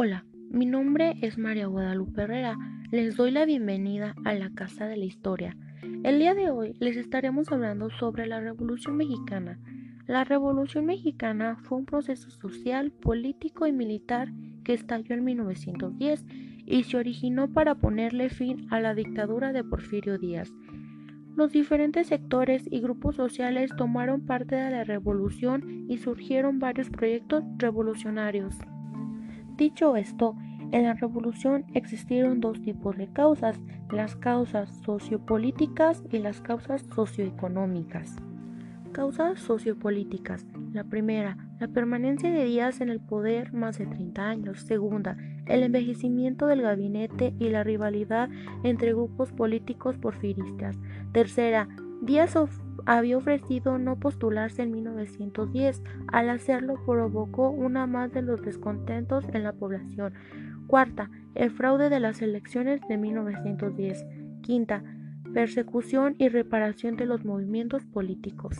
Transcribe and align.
Hola, 0.00 0.24
mi 0.48 0.64
nombre 0.64 1.16
es 1.22 1.38
María 1.38 1.66
Guadalupe 1.66 2.22
Herrera. 2.22 2.56
Les 2.92 3.16
doy 3.16 3.32
la 3.32 3.44
bienvenida 3.44 4.14
a 4.24 4.32
la 4.32 4.50
Casa 4.50 4.86
de 4.86 4.96
la 4.96 5.04
Historia. 5.04 5.56
El 6.04 6.20
día 6.20 6.34
de 6.34 6.50
hoy 6.52 6.76
les 6.78 6.96
estaremos 6.96 7.50
hablando 7.50 7.90
sobre 7.90 8.28
la 8.28 8.38
Revolución 8.38 8.96
Mexicana. 8.96 9.58
La 10.06 10.22
Revolución 10.22 10.86
Mexicana 10.86 11.56
fue 11.64 11.78
un 11.78 11.84
proceso 11.84 12.30
social, 12.30 12.92
político 12.92 13.66
y 13.66 13.72
militar 13.72 14.28
que 14.62 14.72
estalló 14.72 15.16
en 15.16 15.24
1910 15.24 16.24
y 16.64 16.84
se 16.84 16.96
originó 16.96 17.52
para 17.52 17.74
ponerle 17.74 18.28
fin 18.28 18.68
a 18.70 18.78
la 18.78 18.94
dictadura 18.94 19.52
de 19.52 19.64
Porfirio 19.64 20.16
Díaz. 20.16 20.52
Los 21.34 21.50
diferentes 21.50 22.06
sectores 22.06 22.62
y 22.70 22.78
grupos 22.82 23.16
sociales 23.16 23.72
tomaron 23.76 24.26
parte 24.26 24.54
de 24.54 24.70
la 24.70 24.84
revolución 24.84 25.86
y 25.88 25.98
surgieron 25.98 26.60
varios 26.60 26.88
proyectos 26.88 27.42
revolucionarios. 27.58 28.54
Dicho 29.58 29.96
esto, 29.96 30.36
en 30.70 30.84
la 30.84 30.94
revolución 30.94 31.64
existieron 31.74 32.40
dos 32.40 32.62
tipos 32.62 32.96
de 32.96 33.08
causas, 33.08 33.58
las 33.90 34.14
causas 34.14 34.70
sociopolíticas 34.84 36.04
y 36.12 36.18
las 36.18 36.40
causas 36.40 36.86
socioeconómicas. 36.94 38.14
Causas 38.92 39.40
sociopolíticas. 39.40 40.46
La 40.72 40.84
primera, 40.84 41.36
la 41.58 41.66
permanencia 41.66 42.30
de 42.30 42.44
Díaz 42.44 42.80
en 42.80 42.88
el 42.88 43.00
poder 43.00 43.52
más 43.52 43.78
de 43.78 43.86
30 43.86 44.28
años. 44.28 44.60
Segunda, 44.60 45.16
el 45.46 45.64
envejecimiento 45.64 46.46
del 46.46 46.62
gabinete 46.62 47.34
y 47.40 47.48
la 47.48 47.64
rivalidad 47.64 48.28
entre 48.62 48.92
grupos 48.92 49.32
políticos 49.32 49.96
porfiristas. 49.98 50.78
Tercera, 51.10 51.66
Díaz 52.00 52.36
había 52.96 53.18
ofrecido 53.18 53.76
no 53.76 53.96
postularse 54.00 54.62
en 54.62 54.70
1910. 54.70 55.82
Al 56.10 56.30
hacerlo 56.30 56.76
provocó 56.86 57.50
una 57.50 57.86
más 57.86 58.10
de 58.12 58.22
los 58.22 58.40
descontentos 58.40 59.26
en 59.34 59.42
la 59.42 59.52
población. 59.52 60.14
Cuarta, 60.66 61.10
el 61.34 61.50
fraude 61.50 61.90
de 61.90 62.00
las 62.00 62.22
elecciones 62.22 62.80
de 62.88 62.96
1910. 62.96 64.06
Quinta, 64.40 64.82
persecución 65.34 66.14
y 66.18 66.30
reparación 66.30 66.96
de 66.96 67.04
los 67.04 67.26
movimientos 67.26 67.84
políticos. 67.84 68.56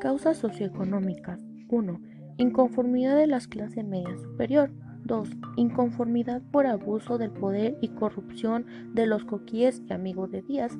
Causas 0.00 0.36
socioeconómicas. 0.36 1.40
1. 1.68 2.00
Inconformidad 2.36 3.16
de 3.16 3.26
las 3.26 3.48
clases 3.48 3.86
media 3.86 4.18
superior. 4.18 4.70
2. 5.04 5.30
Inconformidad 5.56 6.42
por 6.52 6.66
abuso 6.66 7.16
del 7.16 7.30
poder 7.30 7.78
y 7.80 7.88
corrupción 7.88 8.66
de 8.92 9.06
los 9.06 9.24
coquíes 9.24 9.82
y 9.88 9.92
amigos 9.92 10.30
de 10.30 10.42
Díaz. 10.42 10.78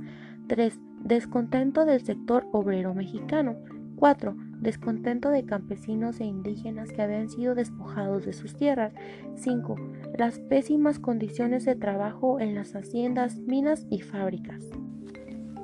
3. 0.50 0.80
Descontento 1.04 1.84
del 1.84 2.00
sector 2.00 2.44
obrero 2.50 2.92
mexicano. 2.92 3.56
4. 3.94 4.34
Descontento 4.58 5.30
de 5.30 5.44
campesinos 5.44 6.18
e 6.18 6.24
indígenas 6.24 6.90
que 6.90 7.02
habían 7.02 7.30
sido 7.30 7.54
despojados 7.54 8.26
de 8.26 8.32
sus 8.32 8.56
tierras. 8.56 8.92
5. 9.36 9.76
Las 10.18 10.40
pésimas 10.40 10.98
condiciones 10.98 11.64
de 11.64 11.76
trabajo 11.76 12.40
en 12.40 12.56
las 12.56 12.74
haciendas, 12.74 13.38
minas 13.38 13.86
y 13.90 14.00
fábricas. 14.00 14.68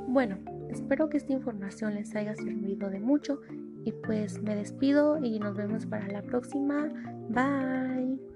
Bueno, 0.06 0.38
espero 0.70 1.08
que 1.08 1.16
esta 1.16 1.32
información 1.32 1.96
les 1.96 2.14
haya 2.14 2.36
servido 2.36 2.88
de 2.88 3.00
mucho 3.00 3.40
y 3.84 3.90
pues 3.90 4.40
me 4.40 4.54
despido 4.54 5.18
y 5.18 5.40
nos 5.40 5.56
vemos 5.56 5.84
para 5.84 6.06
la 6.06 6.22
próxima. 6.22 6.88
Bye. 7.28 8.35